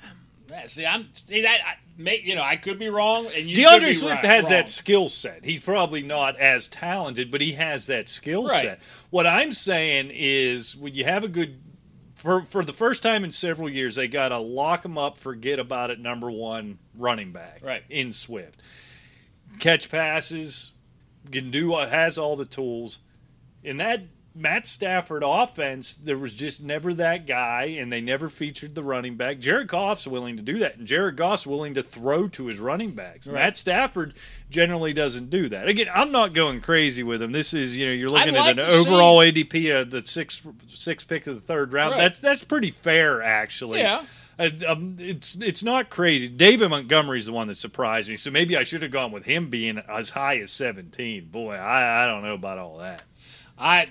[0.68, 1.60] See, I'm see that.
[1.66, 4.52] I, may, you know, I could be wrong, and D'Andre Swift right- has wrong.
[4.54, 5.44] that skill set.
[5.44, 8.62] He's probably not as talented, but he has that skill Right.
[8.62, 8.80] set.
[9.10, 11.58] What I'm saying is, when you have a good
[12.28, 15.60] for for the first time in several years, they got to lock him up, forget
[15.60, 16.00] about it.
[16.02, 17.84] Number one running back, Right.
[17.90, 18.62] in Swift,
[19.60, 20.74] catch passes,
[21.32, 23.00] can do has all the tools.
[23.64, 24.04] In that
[24.38, 29.16] Matt Stafford offense, there was just never that guy, and they never featured the running
[29.16, 29.40] back.
[29.40, 32.92] Jared Goff's willing to do that, and Jared Goff's willing to throw to his running
[32.92, 33.26] backs.
[33.26, 34.14] Matt Stafford
[34.50, 35.68] generally doesn't do that.
[35.68, 37.32] Again, I'm not going crazy with him.
[37.32, 40.06] This is, you know, you're looking like at an to see- overall ADP of the
[40.06, 41.94] sixth sixth pick of the third round.
[41.94, 42.02] Right.
[42.02, 43.80] That's that's pretty fair, actually.
[43.80, 44.06] Yeah.
[44.40, 46.28] Uh, um, it's it's not crazy.
[46.28, 49.50] David Montgomery's the one that surprised me, so maybe I should have gone with him
[49.50, 51.30] being as high as 17.
[51.32, 53.02] Boy, I, I don't know about all that.
[53.58, 53.88] I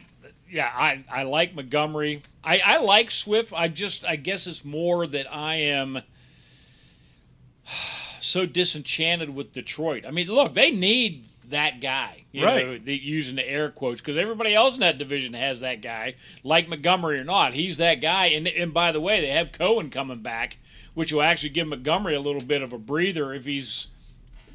[0.51, 2.23] yeah, I, I like Montgomery.
[2.45, 3.53] I, I like Swift.
[3.55, 6.01] I just I guess it's more that I am
[8.21, 10.05] so disenchanted with Detroit.
[10.07, 12.67] I mean, look, they need that guy, you Right.
[12.67, 16.15] know, the, using the air quotes because everybody else in that division has that guy,
[16.43, 17.55] like Montgomery or not.
[17.55, 18.27] He's that guy.
[18.27, 20.59] And and by the way, they have Cohen coming back,
[20.95, 23.89] which will actually give Montgomery a little bit of a breather if he's.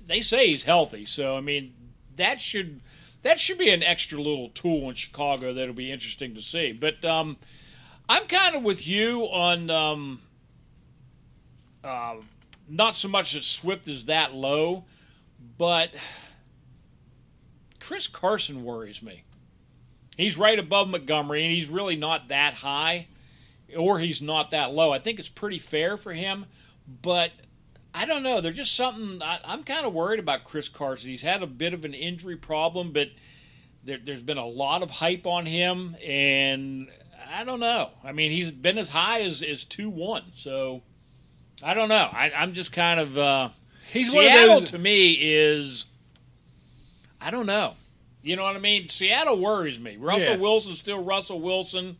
[0.07, 1.73] They say he's healthy, so I mean
[2.17, 2.81] that should
[3.23, 6.71] that should be an extra little tool in Chicago that'll be interesting to see.
[6.71, 7.37] But um,
[8.09, 10.19] I'm kind of with you on um,
[11.83, 12.15] uh,
[12.67, 14.85] not so much that Swift is that low,
[15.57, 15.91] but
[17.79, 19.23] Chris Carson worries me.
[20.17, 23.07] He's right above Montgomery, and he's really not that high,
[23.77, 24.91] or he's not that low.
[24.91, 26.45] I think it's pretty fair for him,
[27.01, 27.31] but
[27.93, 28.39] I don't know.
[28.41, 31.09] There's just something I, I'm kind of worried about Chris Carson.
[31.09, 33.09] He's had a bit of an injury problem, but
[33.83, 36.87] there, there's been a lot of hype on him, and
[37.33, 37.89] I don't know.
[38.03, 40.83] I mean, he's been as high as as two one, so
[41.61, 42.09] I don't know.
[42.11, 43.49] I, I'm just kind of uh,
[43.91, 45.85] He's one of Seattle those- to me is
[47.19, 47.73] I don't know.
[48.23, 48.87] You know what I mean?
[48.87, 49.97] Seattle worries me.
[49.97, 50.37] Russell Yeah.
[50.37, 51.97] Wilson's still Russell Wilson,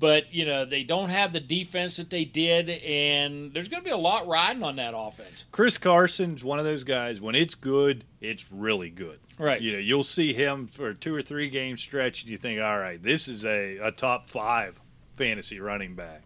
[0.00, 3.84] but you know they don't have the defense that they did, and there's going to
[3.84, 5.44] be a lot riding on that offense.
[5.52, 7.20] Chris Carson's one of those guys.
[7.20, 9.20] When it's good, it's really good.
[9.38, 9.60] Right.
[9.60, 12.60] You know, you'll see him for a two or three game stretch, and you think,
[12.60, 14.80] all right, this is a, a top five
[15.16, 16.22] fantasy running back,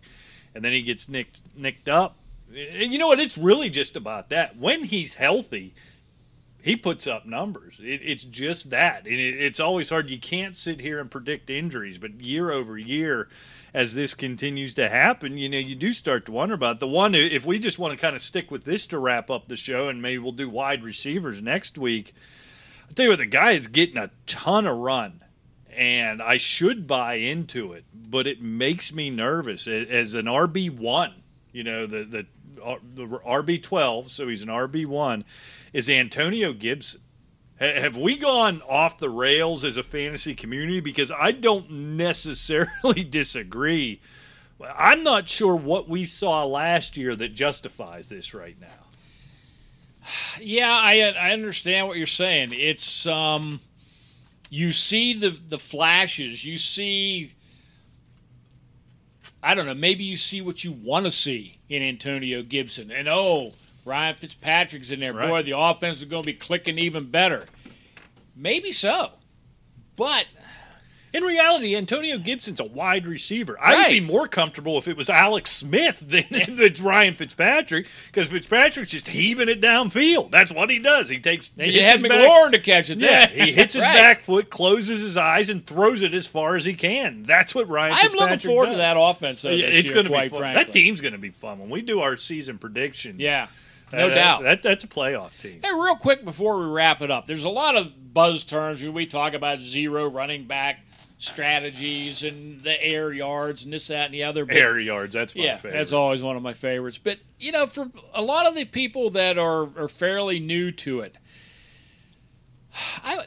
[0.54, 2.16] and then he gets nicked nicked up.
[2.48, 3.20] And you know what?
[3.20, 4.56] It's really just about that.
[4.56, 5.74] When he's healthy,
[6.64, 7.74] he puts up numbers.
[7.78, 9.04] It, it's just that.
[9.04, 10.10] And it, it's always hard.
[10.10, 13.28] You can't sit here and predict injuries, but year over year,
[13.74, 16.80] as this continues to happen, you know, you do start to wonder about it.
[16.80, 17.14] the one.
[17.14, 19.88] If we just want to kind of stick with this to wrap up the show,
[19.88, 22.14] and maybe we'll do wide receivers next week.
[22.88, 25.24] I'll tell you what, the guy is getting a ton of run,
[25.70, 31.14] and I should buy into it, but it makes me nervous as an RB one.
[31.52, 32.26] You know, the the
[32.64, 35.24] uh, the RB twelve, so he's an RB one.
[35.72, 37.00] Is Antonio Gibson?
[37.64, 40.80] Ha- Have we gone off the rails as a fantasy community?
[40.80, 44.00] Because I don't necessarily disagree.
[44.76, 48.66] I'm not sure what we saw last year that justifies this right now.
[50.40, 52.50] Yeah, I I understand what you're saying.
[52.52, 53.60] It's um,
[54.50, 56.44] you see the the flashes.
[56.44, 57.32] You see,
[59.42, 59.74] I don't know.
[59.74, 63.52] Maybe you see what you want to see in Antonio Gibson, and oh,
[63.84, 65.14] Ryan Fitzpatrick's in there.
[65.14, 67.46] Boy, the offense is going to be clicking even better.
[68.36, 69.12] Maybe so,
[69.96, 70.26] but
[71.12, 73.56] In reality, Antonio Gibson's a wide receiver.
[73.60, 73.88] I would Right.
[73.90, 78.90] be more comfortable if it was Alex Smith than if it's Ryan Fitzpatrick because Fitzpatrick's
[78.90, 80.32] just heaving it downfield.
[80.32, 81.08] That's what he does.
[81.08, 82.98] He takes and you have his back- McLaurin to catch it.
[82.98, 83.94] Yeah, he hits his Right.
[83.94, 87.22] back foot, closes his eyes, and throws it as far as he can.
[87.22, 87.92] That's what Ryan.
[87.96, 88.74] I'm looking forward does.
[88.74, 89.42] to that offense.
[89.42, 90.40] Though, Yeah, it's going to be fun.
[90.40, 90.64] frankly.
[90.64, 93.20] That team's going to be fun when we do our season predictions.
[93.20, 93.46] Yeah,
[93.92, 94.42] no that- doubt.
[94.42, 95.60] That, that's a playoff team.
[95.62, 98.92] Hey, real quick before we wrap it up, there's a lot of buzz terms when
[98.92, 100.80] we talk about zero running back
[101.18, 104.44] strategies and the air yards and this, that, and the other.
[104.44, 105.14] But, Air yards.
[105.14, 105.78] That's my yeah, favorite.
[105.78, 106.98] that's always one of my favorites.
[106.98, 111.00] But you know, for a lot of the people that are are fairly new to
[111.00, 111.16] it,
[113.02, 113.24] I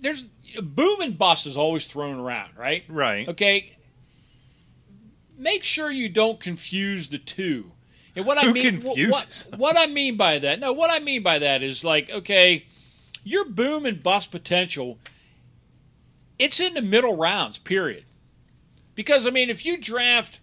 [0.00, 0.24] there's
[0.62, 2.84] boom and bust is always thrown around, right?
[2.88, 3.28] Right.
[3.28, 3.76] Okay.
[5.36, 7.72] make sure you don't confuse the two.
[8.16, 11.38] And what I mean, what, what I mean by that, no, what I mean by
[11.38, 12.66] that is like, okay,
[13.22, 14.98] your boom and bust potential,
[16.38, 18.04] it's in the middle rounds, period.
[18.94, 20.40] Because I mean, if you draft,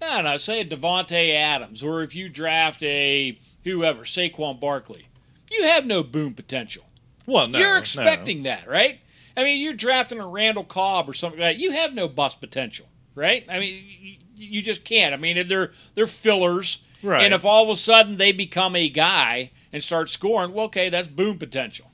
[0.00, 5.08] I don't know, say a Davante Adams, or if you draft a whoever, Saquon Barkley,
[5.50, 6.84] you have no boom potential.
[7.26, 7.78] Well, no, You're no.
[7.78, 9.00] expecting that, right?
[9.36, 11.62] I mean, you're drafting a Randall Cobb or something like that.
[11.62, 13.44] You have no bust potential, right?
[13.48, 15.12] I mean, you, you just can't.
[15.12, 17.22] I mean, they're they're fillers, Right.
[17.22, 20.88] And if all of a sudden they become a guy and start scoring, well, okay,
[20.88, 21.90] that's boom potential.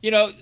[0.00, 0.32] You know,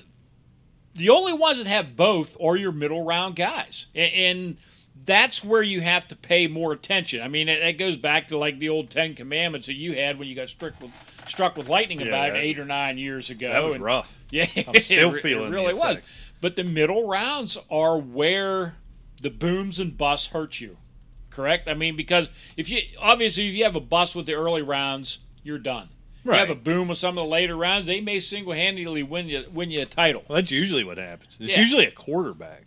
[0.95, 4.57] the only ones that have both are your middle round guys, and
[5.05, 7.23] that's where you have to pay more attention.
[7.23, 10.19] I mean, it, it goes back to like the old Ten Commandments that you had
[10.19, 10.91] when you got struck with
[11.27, 13.51] struck with lightning Yeah, about that- eight or nine years ago.
[13.53, 14.17] That was and- rough.
[14.31, 15.99] yeah, I'm still it, feeling it really was.
[16.41, 18.77] But the middle rounds are where
[19.21, 20.77] the booms and busts hurt you.
[21.31, 21.69] Correct?
[21.69, 25.19] I mean, because if you obviously if you have a bust with the early rounds,
[25.43, 25.89] you're done.
[26.25, 26.51] You have Right.
[26.51, 29.71] a boom with some of the later rounds, they may single handedly win you win
[29.71, 30.25] you a title.
[30.29, 31.37] Well, that's usually what happens.
[31.41, 31.61] It's Yeah.
[31.61, 32.65] usually a quarterback.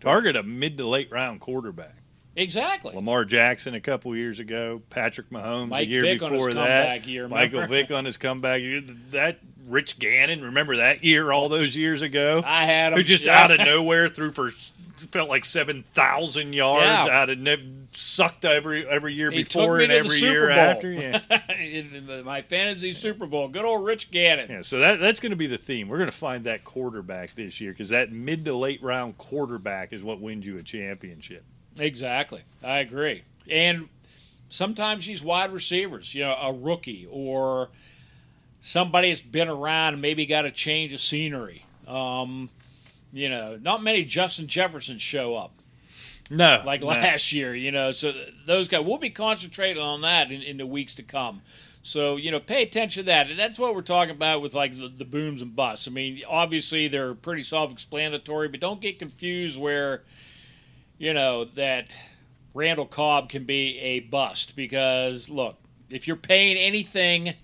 [0.00, 1.94] Target a mid to late round quarterback.
[2.38, 2.94] Exactly.
[2.94, 6.54] Lamar Jackson a couple years ago, Patrick Mahomes Mike a year Vick on his before
[6.62, 7.66] that, year, Michael?
[7.66, 8.82] Vick on his comeback year.
[9.12, 12.42] That Rich Gannon, remember that year all those years ago?
[12.44, 12.98] I had him.
[12.98, 13.42] who just yeah.
[13.42, 14.50] out of nowhere threw for
[14.98, 17.06] felt like seven thousand yards Yeah.
[17.22, 20.58] out of ne- sucked every every year He before and every year Bowl.
[20.58, 20.92] after.
[20.92, 21.20] Yeah.
[21.58, 23.48] In my fantasy Super Bowl.
[23.48, 24.46] Good old Rich Gannon.
[24.50, 25.88] Yeah, so that that's going to be the theme.
[25.88, 29.92] We're going to find that quarterback this year because that mid to late round quarterback
[29.92, 31.44] is what wins you a championship.
[31.78, 32.42] Exactly.
[32.62, 33.22] I agree.
[33.50, 33.88] And
[34.48, 37.68] sometimes these wide receivers, you know, a rookie or
[38.60, 41.64] somebody that's been around and maybe got a change of scenery.
[41.86, 42.50] Um,
[43.16, 45.52] you know, not many Justin Jeffersons show up
[46.30, 46.88] No, like no.
[46.88, 47.90] last year, you know.
[47.92, 48.12] So
[48.44, 51.40] those guys, we'll be concentrating on that in, in the weeks to come.
[51.82, 53.30] So, you know, pay attention to that.
[53.30, 55.86] And that's what we're talking about with like the, the booms and busts.
[55.86, 60.02] I mean, obviously they're pretty self explanatory, but don't get confused where,
[60.98, 61.94] you know, that
[62.54, 65.56] Randall Cobb can be a bust because, look,
[65.88, 67.34] if you're paying anything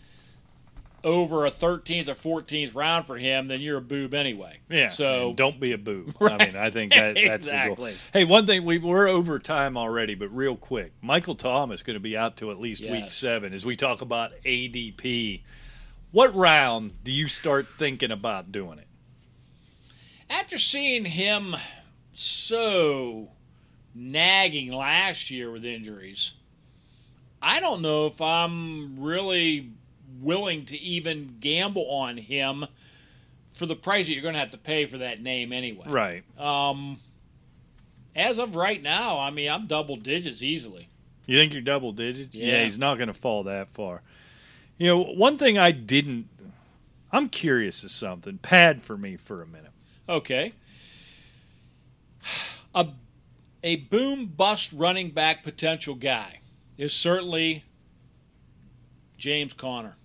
[1.05, 4.59] over a 13th or 14th round for him, then you're a boob anyway.
[4.71, 4.91] Yeah.
[4.91, 6.15] So and don't be a boob.
[6.21, 7.91] I mean, I think that, that's the Exactly.
[7.93, 8.01] goal.
[8.13, 12.01] Hey, one thing we we're over time already, but real quick, Michael Thomas going to
[12.01, 15.43] be out to at least week seven as we talk about ADP.
[16.13, 18.87] What round do you start thinking about doing it?
[20.31, 21.55] after seeing him
[22.15, 23.29] so
[23.95, 26.33] nagging last year with injuries,
[27.43, 29.73] I don't know if I'm really
[30.21, 32.67] willing to even gamble on him
[33.55, 35.87] for the price that you're going to have to pay for that name anyway.
[35.89, 36.41] Right.
[36.41, 36.99] Um,
[38.15, 40.89] as of right now, I mean, I'm double digits easily.
[41.27, 42.35] You think you're double digits?
[42.35, 42.65] Yeah.
[42.65, 44.03] he's not going to fall that far.
[44.79, 46.29] You know, one thing I didn't.
[47.13, 48.39] I'm curious of something.
[48.39, 49.73] Pad for me for a minute.
[50.09, 50.55] Okay.
[52.75, 52.89] A
[53.63, 56.41] a boom bust running back potential guy
[56.77, 57.65] is certainly
[59.19, 59.97] James Conner.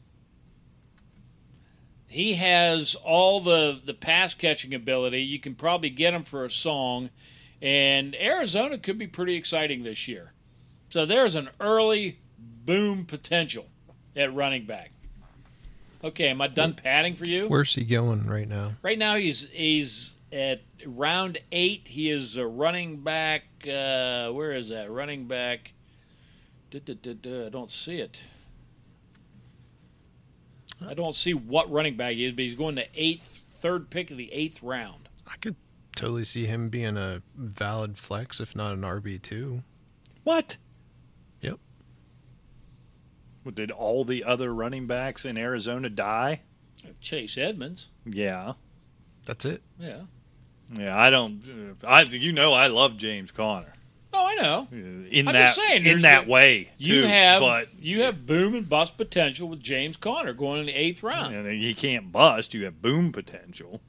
[2.08, 5.22] He has all the the pass catching ability.
[5.22, 7.10] You can probably get him for a song,
[7.62, 10.34] and Arizona could be pretty exciting this year.
[10.90, 13.68] So there's an early boom potential
[14.16, 14.92] at running back.
[16.04, 17.48] Okay, am I done padding for you?
[17.48, 18.74] Where's he going right now?
[18.84, 21.88] Right now, he's he's at round eight.
[21.88, 23.44] He is a running back.
[23.64, 25.74] Uh, where is that running back?
[26.74, 28.22] I don't see it.
[30.86, 34.12] I don't see what running back he is, but he's going to eighth, third pick
[34.12, 35.10] of the eighth round.
[35.26, 35.56] I could
[35.96, 39.64] totally see him being a valid flex, if not an RB two.
[40.24, 40.58] What?
[41.42, 41.58] Yep.
[43.44, 46.42] Well, Did all the other running backs in Arizona die?
[47.02, 47.88] Chase Edmonds.
[48.06, 48.54] Yeah.
[49.26, 49.62] That's it.
[49.80, 50.02] Yeah.
[50.74, 51.76] Yeah, I don't.
[51.84, 53.74] uh, I you know I love James Conner
[54.20, 54.68] Oh, I know.
[54.72, 56.72] in I'm that just saying, in that way.
[56.78, 60.74] You have but you have boom and bust potential with James Conner going in the
[60.74, 61.34] eighth round.
[61.34, 62.54] you he can't bust.
[62.54, 63.80] You have boom potential.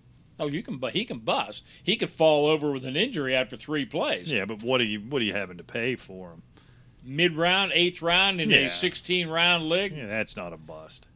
[0.41, 1.64] Oh, you can, but he can bust.
[1.83, 4.31] He could fall over with an injury after three plays.
[4.33, 6.43] Yeah, but what are you what are you having to pay for him?
[7.05, 8.59] mid round, eighth round in Yeah.
[8.59, 9.97] a 16 round league.
[9.97, 11.07] Yeah, that's not a bust.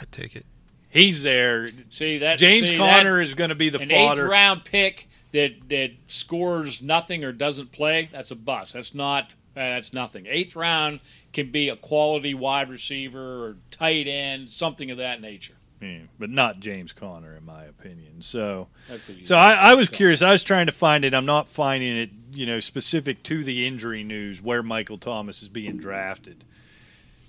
[0.00, 0.46] I'd take it.
[0.88, 1.68] He's there.
[1.90, 5.08] See that James see, Conner that- is going to be the an eighth round pick
[5.36, 8.08] that that scores nothing or doesn't play.
[8.12, 8.72] That's a bust.
[8.72, 9.32] That's not.
[9.56, 10.26] uh, That's nothing.
[10.28, 11.00] Eighth round
[11.32, 15.54] can be a quality wide receiver or tight end, something of that nature.
[15.80, 18.22] Yeah, but not James Conner, in my opinion.
[18.22, 20.22] So, That's 'cause you- so I, I was curious.
[20.22, 21.12] I was trying to find it.
[21.12, 22.10] I'm not finding it.
[22.32, 26.44] You know, specific to the injury news where Michael Thomas is being drafted.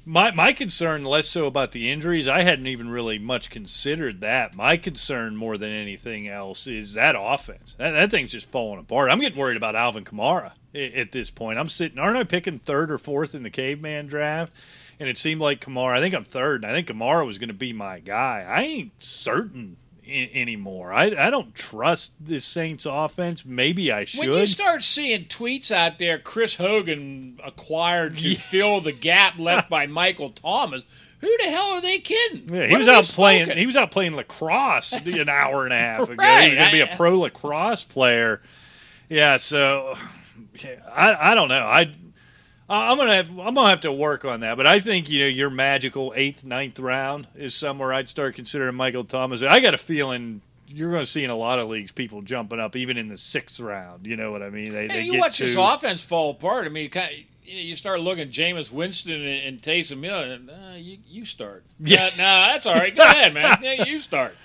[0.10, 2.30] My my concern less so about the injuries.
[2.30, 4.56] I hadn't even really much considered that.
[4.56, 7.76] My concern more than anything else is that offense.
[7.78, 9.12] That, that thing's just falling apart.
[9.12, 11.60] I'm getting worried about Alvin Kamara at, at this point.
[11.60, 12.00] I'm sitting.
[12.00, 14.54] Aren't I picking third or fourth in the caveman draft?
[14.98, 15.98] And it seemed like Kamara.
[15.98, 16.64] I think I'm third.
[16.64, 18.46] And I think Kamara was going to be my guy.
[18.48, 19.76] I ain't certain
[20.10, 20.94] I- anymore.
[20.94, 23.46] I I don't trust this Saints offense.
[23.46, 24.22] Maybe I should.
[24.22, 29.70] When you start seeing tweets out there, Chris Hogan acquired to fill the gap left
[29.70, 30.84] by Michael Thomas.
[31.20, 32.54] Who the hell are they kidding?
[32.54, 33.46] Yeah, he What was out playing.
[33.46, 33.58] smoking?
[33.60, 36.16] He was out playing lacrosse an hour and a half ago.
[36.24, 38.42] Right, He was going to be a pro lacrosse player.
[39.10, 39.96] Yeah, so
[40.64, 41.64] yeah, I I don't know.
[41.66, 41.92] I
[42.70, 44.58] I'm gonna have, I'm gonna have to work on that.
[44.58, 48.76] But I think you know your magical eighth ninth round is somewhere I'd start considering
[48.76, 49.42] Michael Thomas.
[49.44, 50.42] I got a feeling.
[50.70, 53.16] You're going to see in a lot of leagues people jumping up even in the
[53.16, 54.06] sixth round.
[54.06, 54.74] You know what I mean?
[54.74, 56.66] They, Hey, they you watch this offense fall apart.
[56.66, 60.20] I mean, you, kind of, you start looking Jameis Winston and, and Taysom Hill.
[60.30, 61.64] And, uh, you, you start.
[61.80, 62.10] Yeah.
[62.18, 62.94] no, that's all right.
[62.94, 63.60] Go ahead, man.
[63.62, 64.36] Yeah, you start.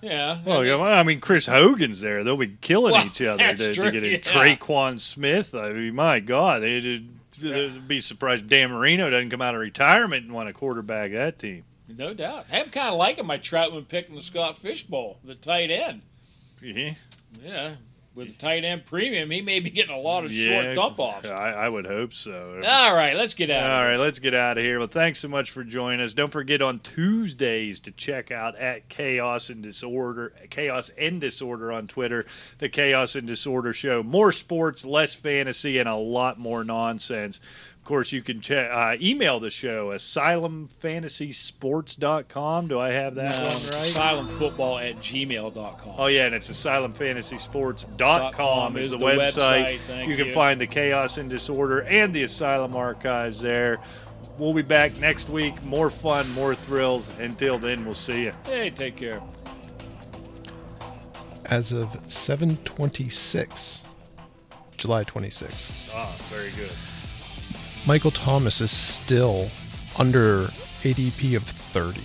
[0.00, 0.38] Yeah.
[0.44, 2.22] Well, yeah, well, I mean, Chris Hogan's there.
[2.22, 4.10] They'll be killing Well, each other to, to get in.
[4.12, 4.18] yeah.
[4.18, 5.56] Tre'Quan Smith.
[5.56, 10.24] I mean, my God, they'd, they'd be surprised Dan Marino doesn't come out of retirement
[10.24, 11.64] and want to quarterback that team.
[11.88, 12.46] No doubt.
[12.52, 16.02] I'm kind of liking my Trautman pick in the Scott Fish Bowl, the tight end.
[16.62, 16.94] Yeah,
[17.42, 17.74] Yeah.
[18.14, 20.98] With the tight end premium, he may be getting a lot of yeah, short dump
[21.00, 21.26] offs.
[21.26, 22.60] I, I would hope so.
[22.64, 23.64] All right, let's get out.
[23.64, 23.88] of here.
[23.88, 24.78] right, let's get out of here.
[24.78, 26.14] Well, thanks so much for joining us.
[26.14, 31.88] Don't forget on Tuesdays to check out at Chaos and Disorder, Chaos and Disorder on
[31.88, 32.24] Twitter,
[32.58, 34.04] the Chaos and Disorder Show.
[34.04, 37.40] More sports, less fantasy, and a lot more nonsense.
[37.84, 42.66] Of course, you can check, uh, email the show, asylumfantasysports.com.
[42.66, 43.92] Do I have that Um, one right?
[43.92, 45.94] Asylumfootball at gmail.com.
[45.98, 49.74] Oh yeah, and it's asylumfantasysports.com com is is the, the website.
[49.74, 49.78] website.
[49.80, 50.32] Thank you can you.
[50.32, 53.80] find the Chaos and Disorder and the Asylum archives there.
[54.38, 55.62] We'll be back next week.
[55.66, 57.06] More fun, more thrills.
[57.18, 58.32] Until then, we'll see you.
[58.46, 59.20] Hey, take care.
[61.50, 63.82] As of 726,
[64.78, 66.70] July 26th, Ah, very good.
[67.86, 69.50] Michael Thomas is still
[69.98, 70.44] under
[70.82, 72.00] ADP of 30.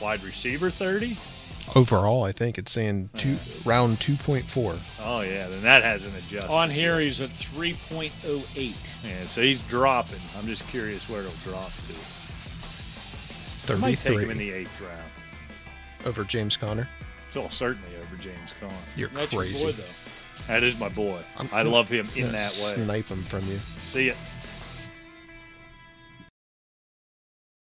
[0.00, 1.16] Wide receiver 30?
[1.76, 4.78] Overall, I think it's saying two, round 2.4.
[5.04, 6.50] Oh, yeah, then that hasn't adjusted.
[6.50, 9.04] On here, he's a 3.08.
[9.08, 10.18] Yeah, so he's dropping.
[10.38, 11.70] I'm just curious where it'll drop
[13.66, 13.72] to.
[13.72, 15.02] I might take him in the eighth round.
[16.04, 16.88] over James Conner.
[17.30, 18.74] Still certainly over James Conner.
[18.96, 19.56] You're That's crazy.
[19.62, 20.48] your boy, though.
[20.48, 21.20] That is my boy.
[21.38, 22.74] I'm- I love him in that way.
[22.84, 23.58] Snipe him from you.
[23.86, 24.14] See ya.